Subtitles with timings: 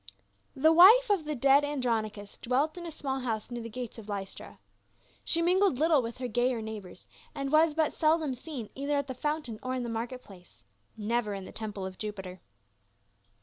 [0.55, 4.09] THE wife of the dead Andronicus dwelt in a small house near the gates of
[4.09, 4.57] Lystra.
[5.23, 9.13] She mingled little with her gayer neighbors, and was but seldom seen either at the
[9.13, 10.63] fountain or in the market place,
[10.97, 12.41] never in the temple of Jupiter.